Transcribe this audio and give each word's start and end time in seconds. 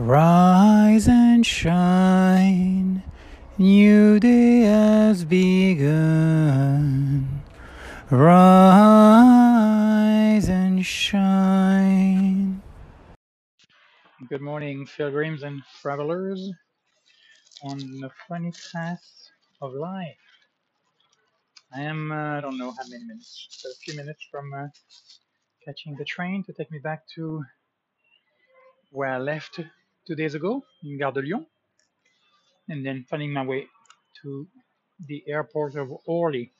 Rise 0.00 1.06
and 1.08 1.44
shine, 1.44 3.02
new 3.58 4.18
day 4.18 4.60
has 4.62 5.26
begun. 5.26 5.92
Rise 8.10 8.38
and 10.48 10.86
shine. 10.86 12.62
Good 14.26 14.40
morning, 14.40 14.86
pilgrims 14.86 15.42
and 15.42 15.62
travelers 15.82 16.50
on 17.62 17.78
the 18.00 18.10
funny 18.26 18.52
path 18.72 19.04
of 19.60 19.74
life. 19.74 20.16
I 21.74 21.82
am, 21.82 22.10
uh, 22.10 22.38
I 22.38 22.40
don't 22.40 22.56
know 22.56 22.70
how 22.70 22.84
many 22.88 23.04
minutes, 23.04 23.60
but 23.62 23.68
a 23.68 23.74
few 23.84 23.94
minutes 23.96 24.26
from 24.30 24.54
uh, 24.54 24.68
catching 25.62 25.94
the 25.96 26.06
train 26.06 26.42
to 26.44 26.54
take 26.54 26.70
me 26.70 26.78
back 26.78 27.06
to 27.16 27.44
where 28.92 29.10
I 29.10 29.18
left 29.18 29.60
two 30.06 30.14
days 30.14 30.34
ago 30.34 30.64
in 30.82 30.98
Gare 30.98 31.12
de 31.12 31.22
Lyon, 31.22 31.46
and 32.68 32.84
then 32.84 33.04
finding 33.08 33.32
my 33.32 33.44
way 33.44 33.66
to 34.22 34.46
the 35.06 35.22
airport 35.26 35.76
of 35.76 35.92
Orly, 36.06 36.52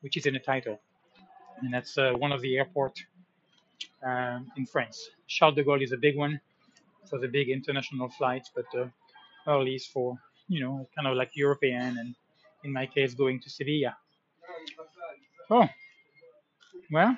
which 0.00 0.16
is 0.16 0.26
in 0.26 0.34
the 0.34 0.40
title. 0.40 0.80
And 1.60 1.72
that's 1.72 1.96
uh, 1.98 2.12
one 2.12 2.32
of 2.32 2.40
the 2.40 2.56
airports 2.58 3.02
um, 4.04 4.50
in 4.56 4.66
France. 4.66 5.10
Charles 5.26 5.54
de 5.54 5.64
Gaulle 5.64 5.82
is 5.82 5.92
a 5.92 5.96
big 5.96 6.16
one 6.16 6.40
for 7.08 7.18
the 7.18 7.28
big 7.28 7.48
international 7.48 8.08
flights, 8.08 8.50
but 8.54 8.66
uh, 8.78 8.86
Orly 9.46 9.74
is 9.74 9.86
for, 9.86 10.16
you 10.48 10.60
know, 10.60 10.88
kind 10.94 11.06
of 11.08 11.16
like 11.16 11.30
European, 11.34 11.98
and 11.98 12.14
in 12.64 12.72
my 12.72 12.86
case, 12.86 13.14
going 13.14 13.40
to 13.40 13.50
Sevilla. 13.50 13.96
Oh, 15.50 15.68
well, 16.90 17.16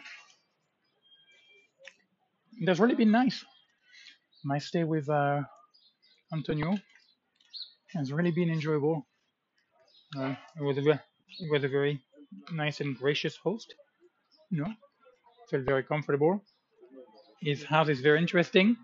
it 2.60 2.68
has 2.68 2.80
really 2.80 2.94
been 2.94 3.10
nice. 3.10 3.44
My 4.44 4.58
stay 4.58 4.84
with 4.84 5.08
uh, 5.08 5.42
Antonio 6.34 6.76
has 7.94 8.12
really 8.12 8.32
been 8.32 8.50
enjoyable. 8.50 9.06
Uh, 10.16 10.34
it 10.58 10.62
was 10.62 10.76
a 10.78 10.82
it 10.90 11.50
was 11.50 11.64
a 11.64 11.68
very 11.68 12.02
nice 12.52 12.80
and 12.80 12.96
gracious 12.98 13.36
host. 13.36 13.74
You 14.50 14.64
know, 14.64 14.72
felt 15.50 15.64
very 15.64 15.84
comfortable. 15.84 16.42
His 17.40 17.64
house 17.64 17.88
is 17.88 18.00
very 18.00 18.18
interesting. 18.18 18.76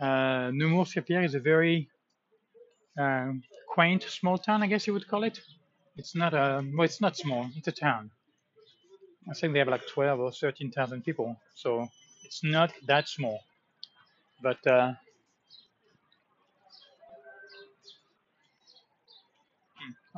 Uh, 0.00 0.50
Nemours-Saint-Pierre 0.52 1.24
is 1.24 1.34
a 1.34 1.40
very 1.40 1.88
uh, 2.98 3.32
quaint 3.68 4.02
small 4.04 4.38
town, 4.38 4.62
I 4.62 4.66
guess 4.66 4.86
you 4.86 4.92
would 4.92 5.08
call 5.08 5.24
it. 5.24 5.40
It's 5.96 6.14
not 6.14 6.34
a 6.34 6.64
well, 6.74 6.84
it's 6.84 7.00
not 7.00 7.16
small. 7.16 7.50
It's 7.56 7.68
a 7.68 7.72
town. 7.72 8.10
I 9.30 9.34
think 9.34 9.52
they 9.52 9.58
have 9.58 9.68
like 9.68 9.86
12 9.88 10.20
or 10.20 10.32
13,000 10.32 11.04
people, 11.04 11.36
so 11.54 11.88
it's 12.24 12.42
not 12.42 12.72
that 12.86 13.08
small. 13.08 13.40
But 14.42 14.66
uh, 14.66 14.94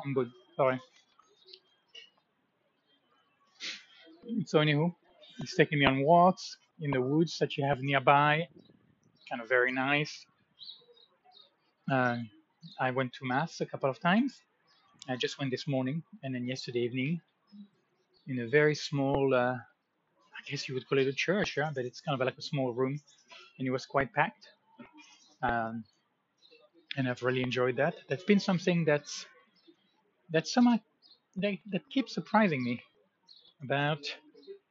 I'm 0.04 0.14
good. 0.14 0.30
Sorry. 0.56 0.80
So 4.46 4.58
anywho, 4.60 4.94
he's 5.38 5.54
taking 5.56 5.78
me 5.78 5.84
on 5.84 6.02
walks 6.02 6.56
in 6.80 6.90
the 6.90 7.00
woods 7.00 7.38
that 7.38 7.56
you 7.56 7.64
have 7.64 7.80
nearby. 7.80 8.48
Kind 9.28 9.42
of 9.42 9.48
very 9.48 9.72
nice. 9.72 10.26
Uh, 11.90 12.18
I 12.80 12.90
went 12.90 13.12
to 13.14 13.26
mass 13.26 13.60
a 13.60 13.66
couple 13.66 13.90
of 13.90 14.00
times. 14.00 14.40
I 15.08 15.16
just 15.16 15.38
went 15.38 15.50
this 15.50 15.66
morning 15.66 16.02
and 16.22 16.34
then 16.34 16.46
yesterday 16.46 16.80
evening 16.80 17.20
in 18.28 18.38
a 18.40 18.48
very 18.48 18.74
small, 18.74 19.34
uh, 19.34 19.54
I 19.56 20.50
guess 20.50 20.68
you 20.68 20.74
would 20.74 20.88
call 20.88 20.98
it 20.98 21.06
a 21.08 21.12
church, 21.12 21.56
yeah, 21.56 21.70
but 21.74 21.84
it's 21.84 22.00
kind 22.00 22.20
of 22.20 22.24
like 22.24 22.38
a 22.38 22.42
small 22.42 22.72
room, 22.72 23.00
and 23.58 23.66
it 23.66 23.70
was 23.70 23.86
quite 23.86 24.12
packed. 24.12 24.48
Um, 25.42 25.84
and 26.96 27.08
I've 27.08 27.22
really 27.22 27.42
enjoyed 27.42 27.76
that. 27.76 27.94
That's 28.08 28.24
been 28.24 28.40
something 28.40 28.84
that's 28.84 29.26
that's 30.32 30.52
somehow 30.52 30.78
that, 31.36 31.58
that 31.70 31.82
keeps 31.90 32.14
surprising 32.14 32.64
me 32.64 32.82
about 33.62 34.00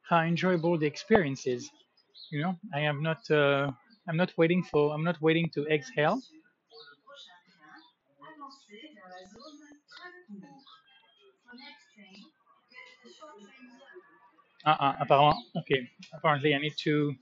how 0.09 0.22
enjoyable 0.22 0.77
the 0.77 0.85
experience 0.88 1.47
is. 1.47 1.69
You 2.31 2.41
know, 2.44 2.57
I 2.73 2.81
am 2.81 3.01
not 3.03 3.29
uh, 3.31 3.71
I'm 4.07 4.17
not 4.17 4.33
waiting 4.38 4.63
for 4.63 4.94
I'm 4.94 5.03
not 5.03 5.21
waiting 5.21 5.50
to 5.55 5.67
exhale. 5.67 6.21
Uh-uh, 14.66 14.95
apparently, 15.00 15.44
okay. 15.57 15.89
Apparently, 16.13 16.55
I 16.55 16.59
need 16.59 16.75
to. 16.83 17.16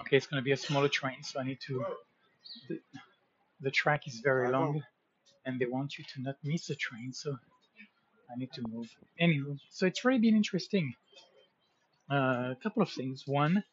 Okay, 0.00 0.16
it's 0.16 0.26
going 0.26 0.40
to 0.40 0.44
be 0.44 0.52
a 0.52 0.56
smaller 0.56 0.88
train, 0.88 1.22
so 1.22 1.40
I 1.40 1.44
need 1.44 1.58
to. 1.66 1.84
The, 2.68 2.80
the 3.60 3.70
track 3.70 4.06
is 4.08 4.20
very 4.20 4.50
long, 4.50 4.82
and 5.44 5.60
they 5.60 5.66
want 5.66 5.98
you 5.98 6.04
to 6.14 6.22
not 6.22 6.36
miss 6.44 6.66
the 6.66 6.74
train, 6.76 7.12
so 7.12 7.36
I 8.30 8.38
need 8.38 8.52
to 8.54 8.62
move. 8.68 8.88
Anywho, 9.20 9.58
so 9.70 9.86
it's 9.86 10.04
really 10.04 10.20
been 10.20 10.36
interesting. 10.36 10.94
Uh, 12.10 12.52
a 12.52 12.56
couple 12.62 12.82
of 12.82 12.90
things. 12.90 13.24
One, 13.26 13.64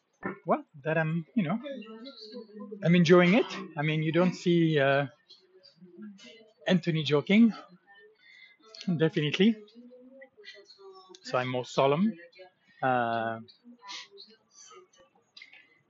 well, 0.45 0.63
that 0.83 0.97
I'm, 0.97 1.25
you 1.35 1.43
know, 1.43 1.59
I'm 2.83 2.95
enjoying 2.95 3.33
it. 3.35 3.45
I 3.77 3.81
mean, 3.81 4.03
you 4.03 4.11
don't 4.11 4.33
see 4.35 4.79
uh, 4.79 5.07
Anthony 6.67 7.03
joking, 7.03 7.53
definitely. 8.97 9.55
So 11.23 11.37
I'm 11.37 11.49
more 11.49 11.65
solemn. 11.65 12.13
Uh, 12.81 13.39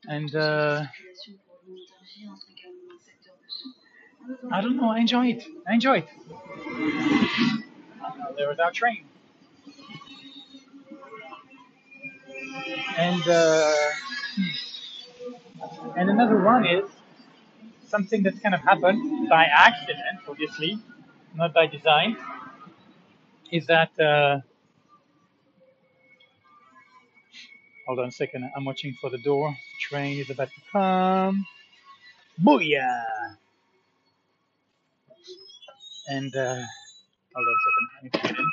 and 0.07 0.35
uh, 0.35 0.85
I 4.51 4.61
don't 4.61 4.77
know. 4.77 4.89
I 4.89 4.99
enjoy 4.99 5.27
it. 5.27 5.43
I 5.67 5.73
enjoy 5.73 5.97
it. 5.99 6.07
Uh, 8.03 8.33
there 8.37 8.47
was 8.49 8.59
our 8.59 8.71
train, 8.71 9.05
and 12.97 13.27
uh, 13.27 13.73
and 15.97 16.09
another 16.09 16.37
one 16.43 16.65
is 16.65 16.89
something 17.87 18.23
that 18.23 18.41
kind 18.41 18.55
of 18.55 18.61
happened 18.61 19.29
by 19.29 19.45
accident, 19.45 20.19
obviously, 20.27 20.77
not 21.35 21.53
by 21.53 21.67
design. 21.67 22.17
Is 23.51 23.65
that 23.67 23.91
uh, 23.99 24.39
hold 27.87 27.99
on 27.99 28.07
a 28.07 28.11
second? 28.11 28.49
I'm 28.55 28.65
watching 28.65 28.95
for 29.01 29.09
the 29.09 29.17
door. 29.17 29.55
Train 29.79 30.19
is 30.19 30.29
about 30.29 30.49
to 30.49 30.61
come. 30.71 31.45
Booyah! 32.41 33.37
And 36.09 36.35
uh, 36.35 36.55
hold 37.35 37.47
on 37.47 37.55
a 37.55 37.61
second. 37.65 37.87
I 37.93 38.03
need 38.03 38.13
to 38.13 38.19
get 38.19 38.39
in. 38.39 38.45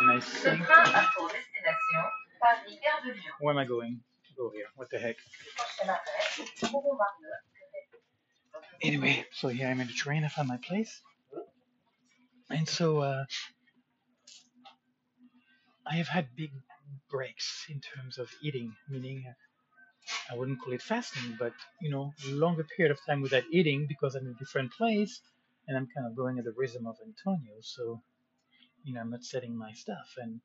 And 0.00 0.10
I 0.10 0.20
think. 0.20 0.60
train 0.66 0.94
a 0.94 1.10
pour 1.16 1.28
destination 1.28 2.02
Paris-Gare 2.42 3.00
de 3.04 3.08
Lyon. 3.08 3.34
Where 3.40 3.52
am 3.54 3.58
I 3.58 3.66
going? 3.66 4.00
To 4.28 4.34
go 4.36 4.50
here. 4.54 4.66
What 4.76 4.88
the 4.90 4.98
heck? 4.98 5.16
Prochaine 5.56 5.90
arrêt, 5.90 6.72
Montmorency. 6.72 7.50
Anyway, 8.82 9.24
so 9.32 9.48
here 9.48 9.68
I'm 9.68 9.80
in 9.80 9.86
the 9.88 9.92
train. 9.92 10.24
I 10.24 10.28
found 10.28 10.48
my 10.48 10.58
place. 10.66 11.02
And 12.48 12.66
so 12.66 13.00
uh, 13.00 13.24
I 15.86 15.96
have 15.96 16.08
had 16.08 16.28
big 16.34 16.50
breaks 17.10 17.66
in 17.68 17.80
terms 17.80 18.16
of 18.18 18.30
eating, 18.42 18.72
meaning 18.88 19.24
uh, 19.28 20.32
I 20.32 20.38
wouldn't 20.38 20.60
call 20.62 20.72
it 20.72 20.82
fasting, 20.82 21.36
but 21.38 21.52
you 21.82 21.90
know, 21.90 22.12
longer 22.26 22.64
period 22.76 22.92
of 22.92 22.98
time 23.06 23.20
without 23.20 23.44
eating 23.52 23.86
because 23.86 24.14
I'm 24.14 24.24
in 24.26 24.32
a 24.32 24.38
different 24.38 24.72
place 24.72 25.20
and 25.66 25.76
I'm 25.76 25.88
kind 25.94 26.06
of 26.06 26.16
going 26.16 26.38
at 26.38 26.44
the 26.44 26.54
rhythm 26.56 26.86
of 26.86 26.96
Antonio. 27.04 27.54
So, 27.60 28.02
you 28.84 28.94
know, 28.94 29.00
I'm 29.00 29.10
not 29.10 29.24
setting 29.24 29.56
my 29.56 29.72
stuff 29.72 30.14
and 30.16 30.40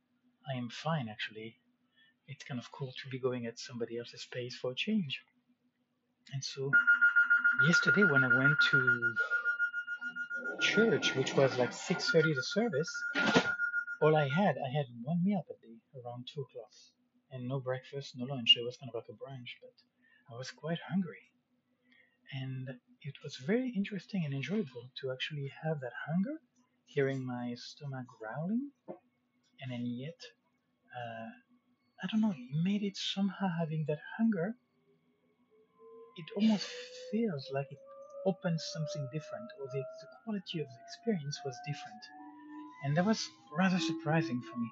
I 0.47 0.57
am 0.57 0.69
fine 0.69 1.07
actually. 1.09 1.57
It's 2.27 2.43
kind 2.43 2.59
of 2.59 2.71
cool 2.71 2.91
to 2.91 3.09
be 3.09 3.19
going 3.19 3.45
at 3.45 3.59
somebody 3.59 3.97
else's 3.97 4.27
pace 4.31 4.55
for 4.55 4.71
a 4.71 4.75
change. 4.75 5.21
And 6.33 6.43
so, 6.43 6.71
yesterday 7.67 8.03
when 8.03 8.23
I 8.23 8.37
went 8.37 8.55
to 8.71 9.13
church, 10.59 11.15
which 11.15 11.35
was 11.35 11.57
like 11.57 11.71
6:30 11.71 12.35
the 12.35 12.43
service, 12.43 12.91
all 14.01 14.15
I 14.15 14.27
had, 14.27 14.55
I 14.57 14.69
had 14.75 14.85
one 15.03 15.23
meal 15.23 15.43
per 15.47 15.55
day 15.61 15.77
around 15.95 16.27
two 16.33 16.41
o'clock, 16.41 16.71
and 17.31 17.47
no 17.47 17.59
breakfast, 17.59 18.13
no 18.15 18.25
lunch. 18.25 18.55
It 18.57 18.65
was 18.65 18.77
kind 18.77 18.89
of 18.89 18.95
like 18.95 19.09
a 19.09 19.13
brunch, 19.13 19.51
but 19.61 19.75
I 20.33 20.37
was 20.37 20.51
quite 20.51 20.79
hungry, 20.89 21.31
and 22.33 22.69
it 23.05 23.15
was 23.23 23.37
very 23.37 23.71
interesting 23.75 24.25
and 24.25 24.33
enjoyable 24.33 24.89
to 25.01 25.11
actually 25.11 25.51
have 25.63 25.79
that 25.81 25.93
hunger, 26.07 26.41
hearing 26.87 27.25
my 27.25 27.53
stomach 27.55 28.07
growling, 28.19 28.71
and 29.61 29.71
then 29.71 29.85
yet, 29.85 30.19
uh, 30.95 31.29
I 32.03 32.07
don't 32.11 32.21
know, 32.21 32.31
it 32.31 32.63
made 32.63 32.83
it 32.83 32.97
somehow 32.97 33.47
having 33.59 33.85
that 33.87 33.99
hunger. 34.17 34.55
It 36.17 36.25
almost 36.35 36.67
feels 37.11 37.49
like 37.53 37.67
it 37.71 37.79
opens 38.25 38.63
something 38.73 39.07
different, 39.13 39.49
or 39.61 39.67
the, 39.67 39.83
the 40.01 40.07
quality 40.23 40.59
of 40.61 40.67
the 40.67 40.79
experience 40.87 41.39
was 41.45 41.55
different. 41.65 42.01
And 42.83 42.97
that 42.97 43.05
was 43.05 43.29
rather 43.57 43.79
surprising 43.79 44.41
for 44.41 44.57
me. 44.59 44.71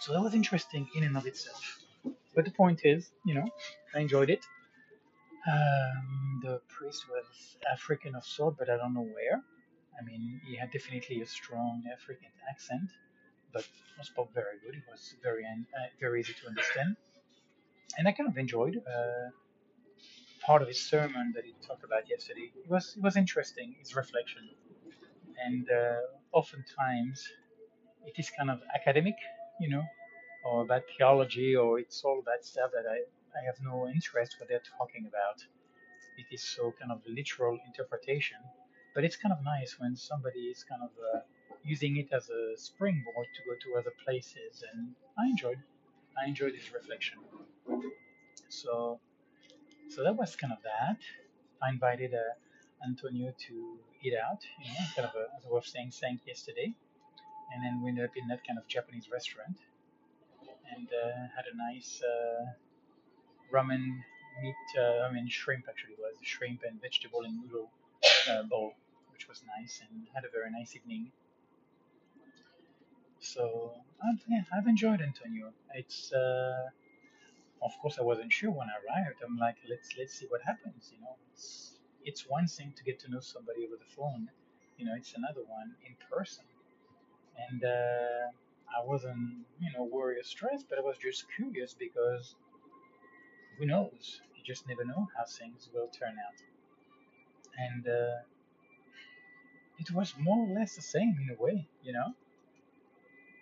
So 0.00 0.12
that 0.12 0.22
was 0.22 0.34
interesting 0.34 0.88
in 0.96 1.04
and 1.04 1.16
of 1.16 1.26
itself. 1.26 1.62
But 2.34 2.44
the 2.44 2.50
point 2.52 2.80
is, 2.84 3.10
you 3.24 3.34
know, 3.34 3.48
I 3.94 4.00
enjoyed 4.00 4.30
it. 4.30 4.44
Um, 5.46 6.40
the 6.42 6.60
priest 6.68 7.04
was 7.08 7.56
African 7.70 8.14
of 8.16 8.24
sort, 8.24 8.56
but 8.58 8.68
I 8.68 8.76
don't 8.76 8.94
know 8.94 9.08
where. 9.18 9.42
I 9.98 10.04
mean, 10.04 10.40
he 10.46 10.56
had 10.56 10.70
definitely 10.72 11.22
a 11.22 11.26
strong 11.26 11.84
African 11.92 12.30
accent, 12.50 12.90
but 13.52 13.64
he 13.96 14.04
spoke 14.04 14.34
very 14.34 14.58
good. 14.64 14.74
He 14.74 14.82
was 14.90 15.14
very 15.22 15.44
uh, 15.44 15.86
very 16.00 16.20
easy 16.20 16.34
to 16.42 16.48
understand, 16.48 16.96
and 17.96 18.08
I 18.08 18.12
kind 18.12 18.28
of 18.28 18.36
enjoyed 18.36 18.76
uh, 18.76 19.30
part 20.44 20.62
of 20.62 20.68
his 20.68 20.80
sermon 20.80 21.32
that 21.34 21.44
he 21.44 21.54
talked 21.66 21.84
about 21.84 22.08
yesterday. 22.08 22.50
It 22.64 22.68
was 22.68 22.94
it 22.96 23.02
was 23.02 23.16
interesting 23.16 23.76
his 23.78 23.94
reflection, 23.94 24.48
and 25.44 25.66
uh, 25.70 26.00
oftentimes 26.32 27.24
it 28.04 28.14
is 28.18 28.30
kind 28.30 28.50
of 28.50 28.60
academic, 28.74 29.16
you 29.60 29.68
know, 29.70 29.84
or 30.44 30.62
about 30.62 30.82
theology, 30.96 31.54
or 31.56 31.78
it's 31.78 32.02
all 32.04 32.22
that 32.26 32.44
stuff 32.44 32.70
that 32.72 32.86
I 32.90 32.98
I 33.38 33.44
have 33.44 33.56
no 33.62 33.88
interest 33.88 34.36
what 34.38 34.48
they're 34.48 34.68
talking 34.78 35.06
about. 35.06 35.44
It 36.18 36.26
is 36.32 36.42
so 36.42 36.72
kind 36.80 36.90
of 36.90 37.00
literal 37.06 37.58
interpretation, 37.66 38.38
but 38.94 39.04
it's 39.04 39.16
kind 39.16 39.32
of 39.32 39.44
nice 39.44 39.78
when 39.78 39.94
somebody 39.96 40.48
is 40.54 40.64
kind 40.64 40.82
of 40.82 40.90
uh, 41.12 41.20
using 41.64 41.96
it 41.98 42.08
as 42.12 42.30
a 42.30 42.56
springboard 42.56 43.26
to 43.36 43.40
go 43.48 43.54
to 43.64 43.78
other 43.78 43.92
places, 44.04 44.64
and 44.72 44.94
I 45.18 45.26
enjoyed 45.26 45.58
I 46.16 46.28
enjoyed 46.28 46.54
his 46.54 46.72
reflection. 46.72 47.18
So 48.48 49.00
so 49.88 50.02
that 50.02 50.16
was 50.16 50.34
kind 50.36 50.52
of 50.52 50.60
that. 50.62 50.98
I 51.62 51.70
invited 51.70 52.14
uh, 52.14 52.86
Antonio 52.86 53.32
to 53.48 53.78
eat 54.02 54.14
out, 54.14 54.40
you 54.62 54.68
know, 54.72 54.86
kind 54.94 55.08
of 55.08 55.14
a, 55.14 55.24
as 55.36 55.44
I 55.46 55.50
was 55.50 55.66
saying, 55.72 55.90
saying 55.90 56.20
yesterday, 56.26 56.74
and 57.52 57.64
then 57.64 57.82
we 57.82 57.90
ended 57.90 58.04
up 58.04 58.16
in 58.16 58.28
that 58.28 58.46
kind 58.46 58.58
of 58.58 58.66
Japanese 58.68 59.08
restaurant 59.10 59.56
and 60.74 60.88
uh, 60.88 61.28
had 61.34 61.44
a 61.52 61.56
nice 61.56 62.02
uh, 62.02 62.44
ramen 63.52 63.84
meat, 64.42 64.54
uh, 64.78 65.06
I 65.08 65.12
mean 65.12 65.28
shrimp 65.28 65.64
actually 65.68 65.96
was 65.98 66.14
shrimp 66.22 66.62
and 66.68 66.80
vegetable 66.80 67.22
and 67.24 67.40
noodle 67.40 67.70
uh, 68.30 68.42
bowl, 68.44 68.72
which 69.12 69.28
was 69.28 69.42
nice, 69.58 69.80
and 69.88 70.06
had 70.14 70.24
a 70.24 70.30
very 70.30 70.50
nice 70.50 70.76
evening. 70.76 71.12
So 73.20 73.74
um, 74.02 74.20
yeah, 74.28 74.42
I've 74.52 74.66
enjoyed 74.66 75.00
Antonio. 75.02 75.52
It's 75.74 76.12
uh, 76.12 76.70
of 77.62 77.72
course 77.80 77.98
I 77.98 78.02
wasn't 78.02 78.32
sure 78.32 78.50
when 78.50 78.68
I 78.68 78.76
arrived. 78.82 79.22
I'm 79.24 79.38
like, 79.38 79.56
let's 79.68 79.90
let's 79.98 80.14
see 80.14 80.26
what 80.28 80.42
happens. 80.42 80.90
You 80.92 81.00
know, 81.02 81.16
it's 81.32 81.78
it's 82.04 82.22
one 82.28 82.46
thing 82.46 82.72
to 82.76 82.82
get 82.84 82.98
to 83.00 83.10
know 83.10 83.20
somebody 83.20 83.66
over 83.66 83.76
the 83.76 83.90
phone. 83.96 84.28
You 84.78 84.86
know, 84.86 84.94
it's 84.96 85.14
another 85.14 85.42
one 85.46 85.74
in 85.86 85.94
person. 86.10 86.44
And 87.48 87.64
uh, 87.64 88.26
I 88.76 88.84
wasn't, 88.84 89.46
you 89.60 89.70
know, 89.74 89.84
worried 89.84 90.18
or 90.18 90.22
stressed, 90.24 90.66
but 90.68 90.78
I 90.78 90.82
was 90.82 90.98
just 90.98 91.26
curious 91.36 91.74
because 91.74 92.34
who 93.58 93.66
knows? 93.66 94.20
You 94.36 94.44
just 94.44 94.68
never 94.68 94.84
know 94.84 95.08
how 95.16 95.24
things 95.24 95.68
will 95.72 95.88
turn 95.88 96.16
out. 96.26 96.38
And 97.58 97.86
uh, 97.88 98.18
it 99.78 99.90
was 99.90 100.14
more 100.18 100.46
or 100.48 100.52
less 100.54 100.76
the 100.76 100.82
same 100.82 101.16
in 101.22 101.34
a 101.36 101.42
way, 101.42 101.68
you 101.82 101.92
know. 101.92 102.14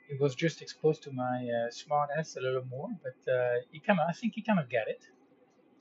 It 0.08 0.20
was 0.20 0.34
just 0.34 0.62
exposed 0.62 1.02
to 1.04 1.12
my 1.12 1.48
uh, 1.48 1.70
smart 1.70 2.10
ass 2.16 2.36
a 2.36 2.40
little 2.40 2.64
more, 2.64 2.90
but 3.02 3.32
uh, 3.32 3.56
he 3.72 3.80
kind 3.80 3.98
of, 4.00 4.08
I 4.08 4.12
think 4.12 4.34
he 4.34 4.42
kind 4.42 4.60
of 4.60 4.70
got 4.70 4.88
it. 4.88 5.02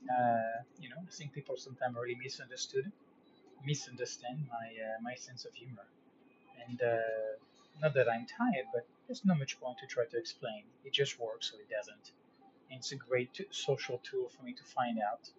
Uh, 0.10 0.64
you 0.80 0.90
know, 0.90 1.02
I 1.08 1.12
think 1.12 1.34
people 1.34 1.56
sometimes 1.58 1.96
really 1.96 2.16
misunderstood, 2.22 2.92
misunderstand 3.66 4.40
my 4.50 4.68
uh, 4.86 4.98
my 5.02 5.16
sense 5.16 5.46
of 5.46 5.54
humor, 5.56 5.88
and 6.68 6.82
uh, 6.82 6.98
not 7.82 7.94
that 7.96 8.10
I'm 8.10 8.26
tired, 8.26 8.68
but 8.74 8.86
there's 9.08 9.26
not 9.26 9.40
much 9.40 9.60
point 9.60 9.78
to 9.80 9.88
try 9.88 10.06
to 10.06 10.18
explain. 10.18 10.64
It 10.86 10.94
just 10.94 11.20
works, 11.20 11.54
or 11.54 11.62
it 11.62 11.70
doesn't. 11.70 12.12
It's 12.76 12.92
a 12.92 12.96
great 12.96 13.40
social 13.52 14.02
tool 14.04 14.30
for 14.30 14.44
me 14.44 14.54
to 14.54 14.64
find 14.64 15.00
out 15.00 15.30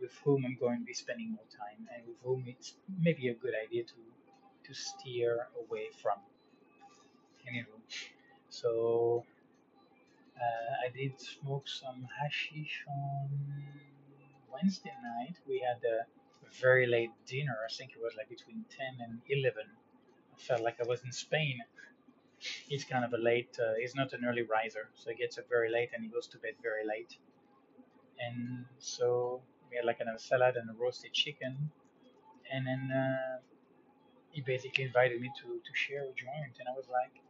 with 0.00 0.12
whom 0.24 0.44
I'm 0.44 0.56
going 0.58 0.80
to 0.80 0.84
be 0.84 0.94
spending 0.94 1.30
more 1.30 1.48
time, 1.50 1.88
and 1.94 2.06
with 2.06 2.16
whom 2.22 2.44
it's 2.46 2.74
maybe 3.00 3.28
a 3.28 3.34
good 3.34 3.54
idea 3.54 3.84
to 3.84 3.94
to 4.66 4.74
steer 4.74 5.48
away 5.60 5.88
from. 6.02 6.18
Anyway, 7.46 7.66
so 8.48 9.24
uh, 10.36 10.86
I 10.86 10.90
did 10.96 11.20
smoke 11.20 11.68
some 11.68 12.08
hashish 12.18 12.84
on 12.88 13.28
Wednesday 14.52 14.94
night. 15.02 15.36
We 15.46 15.60
had 15.60 15.80
a 15.84 16.06
very 16.60 16.86
late 16.86 17.10
dinner. 17.26 17.56
I 17.68 17.72
think 17.72 17.90
it 17.92 18.00
was 18.02 18.14
like 18.16 18.28
between 18.28 18.64
10 18.70 18.86
and 19.00 19.20
11. 19.28 19.62
I 20.34 20.40
felt 20.40 20.62
like 20.62 20.80
I 20.80 20.88
was 20.88 21.02
in 21.04 21.12
Spain. 21.12 21.58
He's 22.68 22.84
kind 22.84 23.04
of 23.04 23.12
a 23.12 23.18
late, 23.18 23.56
uh, 23.60 23.74
he's 23.80 23.94
not 23.94 24.12
an 24.12 24.24
early 24.24 24.42
riser, 24.42 24.90
so 24.94 25.10
he 25.10 25.16
gets 25.16 25.38
up 25.38 25.48
very 25.48 25.70
late 25.70 25.90
and 25.94 26.02
he 26.04 26.10
goes 26.10 26.26
to 26.28 26.38
bed 26.38 26.54
very 26.62 26.86
late. 26.86 27.16
And 28.20 28.64
so 28.78 29.42
we 29.70 29.76
had 29.76 29.84
like 29.84 30.00
a 30.00 30.18
salad 30.18 30.56
and 30.56 30.68
a 30.70 30.74
roasted 30.74 31.12
chicken. 31.12 31.70
And 32.52 32.66
then 32.66 32.90
uh, 32.94 33.38
he 34.30 34.40
basically 34.42 34.84
invited 34.84 35.20
me 35.20 35.30
to, 35.42 35.46
to 35.48 35.72
share 35.74 36.02
a 36.04 36.14
joint. 36.14 36.54
And 36.60 36.68
I 36.68 36.72
was 36.76 36.86
like, 36.88 37.22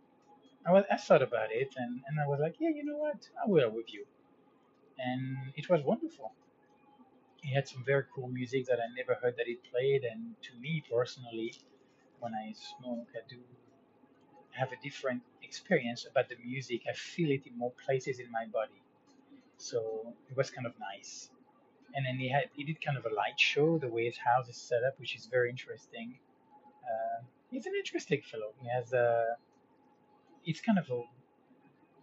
I, 0.66 0.72
was, 0.72 0.84
I 0.90 0.96
thought 0.96 1.22
about 1.22 1.50
it 1.52 1.74
and, 1.76 2.02
and 2.08 2.20
I 2.20 2.26
was 2.26 2.40
like, 2.40 2.56
yeah, 2.60 2.70
you 2.70 2.84
know 2.84 2.98
what? 2.98 3.28
I 3.42 3.48
will 3.48 3.70
with 3.70 3.92
you. 3.92 4.04
And 4.98 5.36
it 5.56 5.68
was 5.70 5.82
wonderful 5.84 6.32
he 7.42 7.52
had 7.54 7.68
some 7.68 7.84
very 7.84 8.04
cool 8.14 8.28
music 8.28 8.66
that 8.66 8.80
I 8.80 8.88
never 8.96 9.14
heard 9.20 9.36
that 9.36 9.46
he 9.46 9.56
played. 9.70 10.02
And 10.04 10.34
to 10.42 10.56
me 10.58 10.82
personally, 10.90 11.52
when 12.20 12.32
I 12.34 12.54
smoke, 12.54 13.08
I 13.14 13.20
do 13.28 13.38
have 14.54 14.72
a 14.72 14.76
different 14.82 15.22
experience 15.42 16.06
about 16.10 16.28
the 16.28 16.36
music. 16.44 16.82
I 16.88 16.92
feel 16.92 17.30
it 17.30 17.46
in 17.46 17.58
more 17.58 17.72
places 17.84 18.18
in 18.18 18.30
my 18.30 18.46
body. 18.46 18.80
So 19.56 20.14
it 20.30 20.36
was 20.36 20.50
kind 20.50 20.66
of 20.66 20.74
nice. 20.78 21.30
And 21.94 22.04
then 22.06 22.16
he 22.16 22.28
had 22.28 22.44
he 22.56 22.64
did 22.64 22.80
kind 22.84 22.98
of 22.98 23.04
a 23.06 23.14
light 23.14 23.38
show, 23.38 23.78
the 23.78 23.88
way 23.88 24.04
his 24.06 24.18
house 24.18 24.48
is 24.48 24.56
set 24.56 24.82
up, 24.84 24.98
which 24.98 25.14
is 25.14 25.26
very 25.26 25.50
interesting. 25.50 26.18
Uh, 26.82 27.22
he's 27.50 27.66
an 27.66 27.74
interesting 27.76 28.22
fellow. 28.30 28.50
He 28.60 28.68
has 28.68 28.92
a 28.92 29.36
it's 30.44 30.60
kind 30.60 30.78
of 30.78 30.90
a 30.90 31.02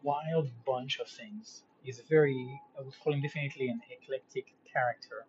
wild 0.04 0.50
bunch 0.66 1.00
of 1.00 1.08
things. 1.08 1.64
He's 1.84 2.00
a 2.00 2.04
very 2.04 2.60
I 2.78 2.84
would 2.84 2.94
call 3.04 3.14
him 3.14 3.22
definitely 3.22 3.70
an 3.70 3.82
eclectic 3.90 4.54
character, 4.72 5.26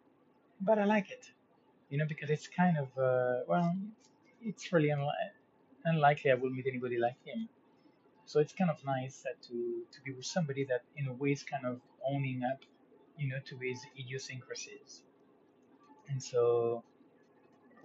but 0.61 0.79
I 0.79 0.85
like 0.85 1.11
it, 1.11 1.31
you 1.91 1.99
know, 1.99 2.07
because 2.07 2.31
it's 2.31 2.49
kind 2.49 2.77
of 2.79 2.89
uh, 2.99 3.41
well, 3.49 3.77
it's 4.43 4.73
really 4.73 4.89
unli- 4.89 5.31
unlikely 5.85 6.31
I 6.31 6.35
will 6.35 6.51
meet 6.51 6.67
anybody 6.67 6.99
like 6.99 7.17
him. 7.25 7.49
So 8.25 8.41
it's 8.41 8.53
kind 8.53 8.71
of 8.71 8.85
nice 8.85 9.19
that 9.25 9.43
to 9.49 9.85
to 9.93 10.01
be 10.05 10.13
with 10.13 10.27
somebody 10.27 10.65
that 10.65 10.83
in 10.97 11.09
a 11.09 11.13
way 11.13 11.33
is 11.33 11.43
kind 11.43 11.67
of 11.67 11.81
owning 12.09 12.43
up, 12.45 12.61
you 13.19 13.29
know, 13.29 13.41
to 13.47 13.59
his 13.59 13.81
idiosyncrasies, 13.99 15.03
and 16.09 16.23
so 16.23 16.85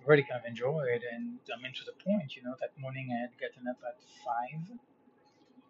really 0.06 0.24
kind 0.24 0.40
of 0.40 0.46
enjoyed. 0.46 1.01
And 1.12 1.39
I 1.54 1.62
mean, 1.62 1.74
to 1.74 1.84
the 1.86 1.98
point, 2.04 2.36
you 2.36 2.44
know, 2.44 2.56
that 2.62 2.72
morning 2.80 3.10
I 3.12 3.22
had 3.22 3.34
gotten 3.39 3.68
up 3.68 3.80
at 3.86 3.98
five, 4.25 4.77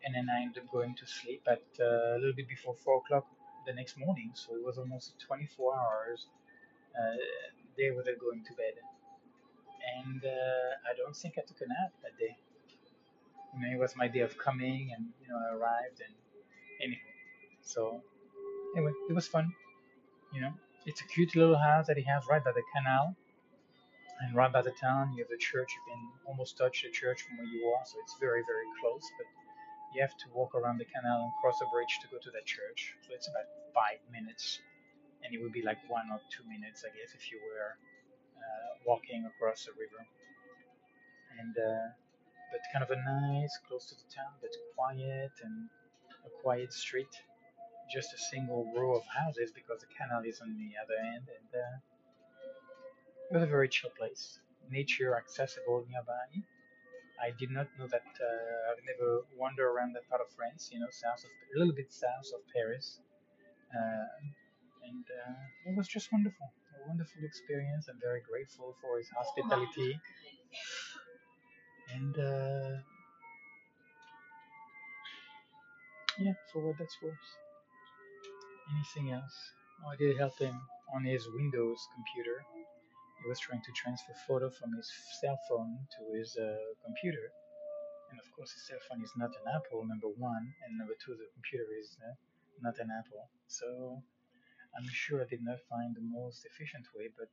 and 0.04 0.16
then 0.16 0.28
I 0.30 0.44
ended 0.44 0.64
up 0.64 0.72
going 0.72 0.96
to 0.96 1.06
sleep 1.08 1.44
at 1.48 1.64
uh, 1.80 2.16
a 2.16 2.20
little 2.20 2.36
bit 2.36 2.48
before 2.48 2.76
four 2.76 2.98
o'clock 2.98 3.26
the 3.66 3.74
next 3.74 3.98
morning. 3.98 4.32
So 4.36 4.56
it 4.56 4.64
was 4.64 4.78
almost 4.78 5.20
24 5.20 5.76
hours 5.76 6.28
uh, 6.96 7.18
there 7.78 7.94
without 7.96 8.20
going 8.20 8.44
to 8.46 8.54
bed. 8.54 8.76
And 9.88 10.24
uh, 10.24 10.70
I 10.90 10.96
don't 10.98 11.16
think 11.16 11.36
I 11.38 11.42
took 11.48 11.62
a 11.62 11.68
nap 11.68 11.94
that 12.04 12.18
day. 12.20 12.36
You 13.54 13.62
know, 13.62 13.74
it 13.74 13.80
was 13.80 13.96
my 13.96 14.08
day 14.08 14.20
of 14.20 14.38
coming, 14.38 14.92
and 14.96 15.08
you 15.22 15.28
know, 15.30 15.38
I 15.40 15.56
arrived, 15.56 16.02
and 16.04 16.14
anyway. 16.82 17.14
So 17.64 18.02
anyway, 18.76 18.92
it 19.10 19.14
was 19.14 19.28
fun. 19.28 19.54
You 20.34 20.42
know, 20.42 20.54
it's 20.86 21.02
a 21.02 21.06
cute 21.06 21.36
little 21.36 21.58
house 21.58 21.88
that 21.88 21.98
he 21.98 22.04
has 22.04 22.24
right 22.30 22.44
by 22.44 22.52
the 22.52 22.64
canal, 22.76 23.16
and 24.22 24.36
right 24.36 24.52
by 24.52 24.62
the 24.62 24.76
town. 24.80 25.14
You 25.16 25.24
have 25.24 25.32
the 25.32 25.40
church. 25.40 25.72
You 25.72 25.84
can 25.88 26.02
almost 26.28 26.58
touch 26.58 26.84
the 26.84 26.92
church 26.92 27.24
from 27.24 27.38
where 27.38 27.48
you 27.48 27.64
are, 27.74 27.84
so 27.86 27.96
it's 28.04 28.16
very, 28.20 28.44
very 28.46 28.68
close. 28.82 29.06
But 29.18 29.28
you 29.96 30.02
have 30.02 30.16
to 30.18 30.28
walk 30.36 30.54
around 30.54 30.78
the 30.78 30.86
canal 30.86 31.24
and 31.24 31.32
cross 31.42 31.62
a 31.64 31.68
bridge 31.72 32.00
to 32.04 32.08
go 32.12 32.20
to 32.20 32.30
that 32.32 32.46
church. 32.46 32.94
So 33.08 33.16
it's 33.16 33.28
about 33.30 33.48
five 33.74 34.04
minutes, 34.12 34.60
and 35.24 35.34
it 35.34 35.42
would 35.42 35.54
be 35.54 35.64
like 35.64 35.80
one 35.88 36.12
or 36.12 36.20
two 36.30 36.44
minutes, 36.46 36.84
I 36.84 36.92
guess, 36.92 37.16
if 37.16 37.32
you 37.32 37.40
were 37.40 37.80
walking 38.86 39.26
across 39.26 39.66
the 39.66 39.72
river. 39.74 40.02
And 41.40 41.56
uh, 41.58 41.88
but 42.52 42.62
kind 42.72 42.84
of 42.84 42.92
a 42.92 43.00
nice, 43.00 43.60
close 43.68 43.88
to 43.90 43.96
the 43.96 44.08
town, 44.14 44.34
but 44.42 44.52
quiet 44.76 45.32
and 45.44 45.70
a 46.26 46.32
quiet 46.42 46.74
street. 46.74 47.12
Just 47.94 48.14
a 48.14 48.18
single 48.18 48.68
row 48.76 48.98
of 48.98 49.04
houses 49.08 49.52
because 49.56 49.80
the 49.80 49.88
canal 49.96 50.24
is 50.28 50.42
on 50.42 50.58
the 50.58 50.76
other 50.76 51.00
end, 51.16 51.24
and 51.32 51.50
uh, 51.56 51.76
it 53.30 53.34
was 53.34 53.44
a 53.44 53.48
very 53.48 53.70
chill 53.70 53.92
place. 53.98 54.40
Nature 54.70 55.16
accessible 55.16 55.86
nearby, 55.90 56.44
I 57.22 57.32
did 57.32 57.50
not 57.52 57.68
know 57.80 57.88
that. 57.88 58.06
Uh, 58.20 58.72
I've 58.72 58.84
never 58.86 59.26
wandered 59.36 59.66
around 59.68 59.94
that 59.96 60.08
part 60.10 60.22
of 60.22 60.28
France. 60.36 60.70
You 60.72 60.80
know, 60.80 60.88
south 60.92 61.24
of 61.26 61.32
a 61.56 61.60
little 61.60 61.74
bit 61.74 61.92
south 61.92 62.30
of 62.36 62.42
Paris, 62.54 63.00
uh, 63.74 64.08
and 64.88 65.06
uh, 65.06 65.70
it 65.72 65.76
was 65.76 65.88
just 65.88 66.12
wonderful. 66.12 66.52
A 66.78 66.88
wonderful 66.88 67.24
experience. 67.24 67.88
I'm 67.90 68.00
very 68.02 68.22
grateful 68.22 68.76
for 68.82 68.98
his 69.00 69.10
hospitality, 69.10 70.00
and 71.96 72.14
uh, 72.18 72.78
yeah, 76.20 76.34
for 76.54 76.62
what 76.66 76.78
that's 76.78 76.98
worth. 77.02 77.28
Anything 78.76 79.14
else? 79.14 79.36
Oh, 79.84 79.90
I 79.90 79.96
did 79.96 80.18
help 80.18 80.38
him 80.38 80.60
on 80.94 81.04
his 81.04 81.26
Windows 81.34 81.80
computer. 81.96 82.46
He 83.24 83.30
was 83.30 83.40
trying 83.40 83.62
to 83.66 83.72
transfer 83.74 84.14
photo 84.28 84.50
from 84.50 84.76
his 84.78 84.88
cell 85.20 85.40
phone 85.50 85.78
to 85.98 86.02
his 86.18 86.38
uh, 86.38 86.58
computer, 86.86 87.32
and 88.12 88.20
of 88.20 88.28
course 88.36 88.52
his 88.54 88.68
cell 88.68 88.82
phone 88.88 89.02
is 89.02 89.14
not 89.18 89.32
an 89.34 89.46
Apple, 89.50 89.82
number 89.86 90.10
one, 90.18 90.46
and 90.64 90.78
number 90.78 90.94
two, 91.02 91.18
the 91.18 91.28
computer 91.34 91.66
is 91.82 91.98
uh, 92.06 92.14
not 92.62 92.78
an 92.78 92.90
Apple. 92.94 93.26
So 93.48 94.04
I'm 94.78 94.88
sure 94.94 95.22
I 95.22 95.26
did 95.26 95.44
not 95.44 95.58
find 95.70 95.96
the 95.96 96.06
most 96.06 96.46
efficient 96.46 96.86
way, 96.96 97.10
but 97.18 97.30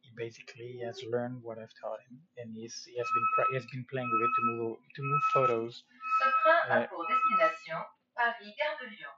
he 0.00 0.10
basically 0.16 0.80
has 0.84 1.02
learned 1.04 1.42
what 1.42 1.58
I've 1.58 1.74
taught 1.80 2.00
him, 2.08 2.16
and 2.38 2.54
he's, 2.56 2.74
he 2.88 2.96
has 2.96 3.08
been 3.14 3.26
he 3.50 3.54
has 3.60 3.66
been 3.66 3.84
playing 3.90 4.10
with 4.12 4.22
it 4.26 4.32
to 4.36 4.42
move 4.50 4.76
to 4.96 5.02
move 5.02 5.22
photos. 5.34 5.84
Ce 6.20 6.28
train 6.42 6.82
a 6.84 6.88
pour 6.88 7.04
destination 7.06 7.80
Paris 8.16 8.54
Gare 8.58 8.76
de 8.80 8.86
Lyon. 8.92 9.16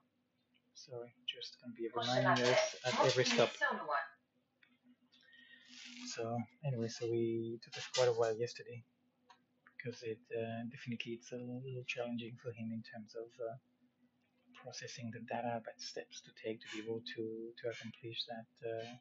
Sorry, 0.74 1.10
just 1.26 1.56
gonna 1.60 1.74
be 1.74 1.88
reminding 1.94 2.44
us 2.44 2.76
at 2.84 2.94
every 3.06 3.24
stop. 3.24 3.50
So 6.14 6.38
anyway, 6.64 6.88
so 6.88 7.10
we 7.10 7.58
took 7.62 7.76
us 7.76 7.86
quite 7.94 8.08
a 8.08 8.12
while 8.12 8.36
yesterday 8.36 8.84
because 9.76 10.02
it 10.02 10.18
uh, 10.32 10.62
definitely 10.70 11.12
it's 11.18 11.32
a 11.32 11.36
little 11.36 11.84
challenging 11.86 12.36
for 12.42 12.50
him 12.52 12.72
in 12.72 12.82
terms 12.82 13.14
of 13.14 13.28
uh, 13.40 13.56
processing 14.64 15.12
the 15.14 15.20
data, 15.32 15.60
but 15.64 15.76
steps 15.80 16.22
to 16.26 16.30
take 16.42 16.58
to 16.62 16.68
be 16.72 16.78
able 16.84 17.02
to 17.14 17.24
to 17.60 17.64
accomplish 17.72 18.18
that 18.32 18.50
uh, 18.72 18.94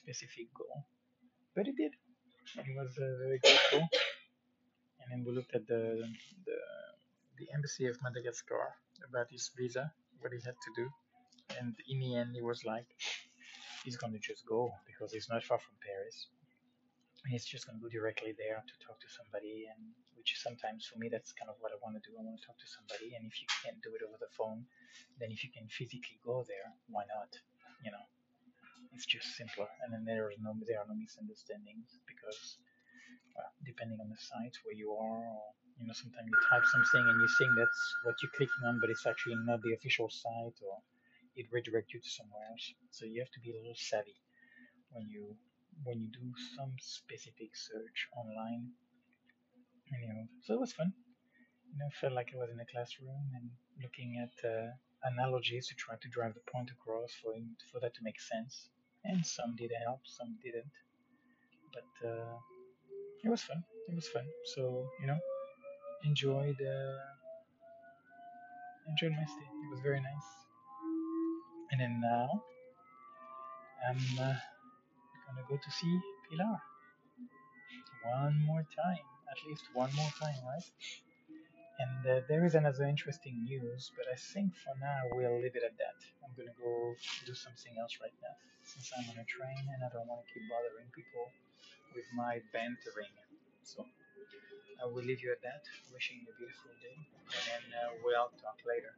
specific 0.00 0.48
goal. 0.58 0.86
But 1.56 1.66
he 1.66 1.72
did, 1.72 1.92
he 2.66 2.72
was 2.80 2.90
uh, 2.98 3.16
very 3.24 3.38
grateful. 3.44 3.88
And 5.00 5.06
then 5.10 5.20
we 5.26 5.32
looked 5.36 5.54
at 5.54 5.66
the 5.66 5.82
the 6.46 6.58
the 7.38 7.46
embassy 7.54 7.86
of 7.86 7.96
Madagascar 8.02 8.66
about 9.08 9.28
his 9.30 9.50
visa, 9.58 9.92
what 10.20 10.32
he 10.32 10.40
had 10.44 10.58
to 10.66 10.70
do, 10.80 10.86
and 11.58 11.74
in 11.88 11.98
the 12.00 12.16
end, 12.16 12.30
he 12.34 12.42
was 12.42 12.64
like, 12.64 12.86
he's 13.84 13.96
going 13.96 14.12
to 14.12 14.18
just 14.18 14.46
go 14.46 14.72
because 14.86 15.12
he's 15.12 15.28
not 15.28 15.42
far 15.44 15.58
from 15.58 15.76
Paris. 15.88 16.28
He's 17.24 17.48
just 17.48 17.64
going 17.64 17.80
to 17.80 17.82
go 17.82 17.88
directly 17.88 18.36
there 18.36 18.60
to 18.60 18.74
talk 18.84 19.00
to 19.00 19.08
somebody, 19.08 19.64
and 19.68 19.80
which 20.12 20.36
sometimes 20.40 20.84
for 20.84 21.00
me 21.00 21.08
that's 21.08 21.32
kind 21.32 21.48
of 21.48 21.56
what 21.60 21.72
I 21.72 21.80
want 21.80 21.96
to 21.96 22.04
do. 22.04 22.12
I 22.16 22.20
want 22.20 22.36
to 22.36 22.44
talk 22.44 22.60
to 22.60 22.68
somebody, 22.68 23.16
and 23.16 23.24
if 23.24 23.40
you 23.40 23.48
can't 23.64 23.80
do 23.80 23.96
it 23.96 24.04
over 24.04 24.20
the 24.20 24.28
phone, 24.36 24.68
then 25.16 25.32
if 25.32 25.40
you 25.40 25.48
can 25.48 25.64
physically 25.72 26.20
go 26.20 26.44
there, 26.44 26.68
why 26.92 27.08
not? 27.08 27.32
You 27.80 27.96
know, 27.96 28.04
it's 28.92 29.08
just 29.08 29.36
simpler, 29.40 29.68
and 29.80 29.88
then 29.88 30.04
there 30.04 30.28
is 30.28 30.36
no 30.40 30.52
there 30.68 30.80
are 30.80 30.88
no 30.88 30.96
misunderstandings 30.96 31.96
because 32.04 32.60
well, 33.34 33.50
depending 33.64 33.98
on 34.00 34.08
the 34.12 34.20
site 34.20 34.56
where 34.62 34.76
you 34.76 34.92
are, 34.92 35.24
or 35.24 35.44
you 35.80 35.86
know, 35.86 35.96
sometimes 35.96 36.28
you 36.28 36.38
type 36.48 36.64
something 36.70 37.04
and 37.08 37.18
you 37.20 37.28
think 37.40 37.50
that's 37.56 37.82
what 38.04 38.14
you're 38.22 38.36
clicking 38.36 38.64
on, 38.68 38.78
but 38.80 38.90
it's 38.90 39.06
actually 39.06 39.36
not 39.42 39.60
the 39.62 39.74
official 39.74 40.08
site, 40.08 40.58
or 40.62 40.76
it 41.34 41.50
redirects 41.50 41.90
you 41.92 42.00
to 42.00 42.10
somewhere 42.10 42.46
else. 42.52 42.64
So 42.92 43.04
you 43.06 43.18
have 43.20 43.32
to 43.34 43.40
be 43.40 43.50
a 43.50 43.58
little 43.58 43.74
savvy 43.76 44.14
when 44.92 45.08
you 45.08 45.34
when 45.82 46.00
you 46.00 46.08
do 46.08 46.32
some 46.56 46.72
specific 46.80 47.56
search 47.56 48.08
online. 48.16 48.70
Know, 49.90 50.26
so 50.42 50.54
it 50.54 50.60
was 50.60 50.72
fun. 50.72 50.92
You 51.72 51.78
know, 51.78 51.88
felt 52.00 52.14
like 52.14 52.30
I 52.34 52.38
was 52.38 52.50
in 52.50 52.60
a 52.60 52.66
classroom 52.66 53.30
and 53.34 53.50
looking 53.82 54.18
at 54.18 54.34
uh, 54.48 54.70
analogies 55.04 55.68
to 55.68 55.74
try 55.74 55.96
to 56.00 56.08
drive 56.08 56.34
the 56.34 56.40
point 56.50 56.70
across 56.70 57.12
for 57.22 57.34
him, 57.34 57.56
for 57.72 57.80
that 57.80 57.94
to 57.94 58.00
make 58.02 58.20
sense. 58.20 58.68
And 59.04 59.24
some 59.24 59.54
did 59.56 59.70
help, 59.84 60.00
some 60.04 60.36
didn't. 60.42 60.72
But 61.72 62.08
uh, 62.08 62.38
it 63.24 63.28
was 63.28 63.42
fun. 63.42 63.62
It 63.88 63.94
was 63.94 64.08
fun. 64.08 64.24
So 64.54 64.86
you 65.00 65.06
know, 65.06 65.18
enjoyed 66.04 66.60
uh, 66.60 66.98
enjoyed 68.88 69.12
my 69.12 69.24
stay. 69.24 69.48
It 69.64 69.70
was 69.70 69.80
very 69.80 70.00
nice. 70.00 70.28
And 71.70 71.80
then 71.80 72.00
now 72.00 72.28
I'm 73.88 73.98
uh, 74.20 74.34
gonna 75.26 75.46
go 75.48 75.56
to 75.56 75.70
see 75.70 75.94
Pilar. 76.28 76.58
One 78.04 78.36
more 78.46 78.64
time, 78.68 79.06
at 79.30 79.38
least 79.48 79.64
one 79.72 79.90
more 79.96 80.12
time, 80.20 80.36
right? 80.44 80.68
And 81.80 82.06
uh, 82.06 82.20
there 82.28 82.44
is 82.44 82.54
another 82.54 82.84
interesting 82.84 83.42
news, 83.42 83.90
but 83.96 84.06
I 84.06 84.16
think 84.16 84.54
for 84.62 84.74
now 84.78 85.10
we'll 85.10 85.40
leave 85.40 85.56
it 85.56 85.64
at 85.64 85.76
that. 85.76 85.98
I'm 86.22 86.30
gonna 86.36 86.54
go 86.60 86.94
do 87.26 87.34
something 87.34 87.74
else 87.80 87.98
right 88.00 88.14
now, 88.22 88.36
since 88.62 88.92
I'm 88.94 89.10
on 89.10 89.18
a 89.18 89.26
train 89.26 89.64
and 89.72 89.82
I 89.82 89.88
don't 89.90 90.06
want 90.06 90.22
to 90.22 90.28
keep 90.30 90.44
bothering 90.46 90.86
people 90.94 91.32
with 91.96 92.06
my 92.14 92.38
bantering. 92.52 93.14
So 93.64 93.86
I 94.82 94.86
will 94.86 95.02
leave 95.02 95.22
you 95.22 95.32
at 95.32 95.42
that, 95.42 95.64
wishing 95.92 96.20
you 96.22 96.28
a 96.30 96.36
beautiful 96.38 96.70
day, 96.78 96.98
and 97.56 97.66
uh, 97.72 97.96
we'll 98.04 98.30
talk 98.38 98.60
later. 98.68 98.94